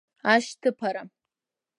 Ашьҭыԥара… 0.33 1.03